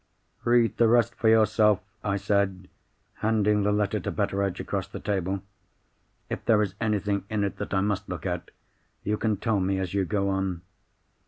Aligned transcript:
"Read 0.45 0.77
the 0.77 0.87
rest 0.87 1.13
for 1.13 1.29
yourself," 1.29 1.79
I 2.03 2.17
said, 2.17 2.67
handing 3.17 3.61
the 3.61 3.71
letter 3.71 3.99
to 3.99 4.09
Betteredge 4.09 4.59
across 4.59 4.87
the 4.87 4.99
table. 4.99 5.43
"If 6.27 6.43
there 6.45 6.63
is 6.63 6.73
anything 6.81 7.23
in 7.29 7.43
it 7.43 7.57
that 7.57 7.71
I 7.71 7.81
must 7.81 8.09
look 8.09 8.25
at, 8.25 8.49
you 9.03 9.15
can 9.17 9.37
tell 9.37 9.59
me 9.59 9.77
as 9.77 9.93
you 9.93 10.03
go 10.05 10.29
on." 10.29 10.63